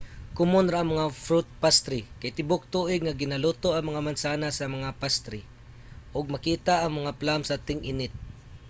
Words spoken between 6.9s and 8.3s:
mga plum sa ting-init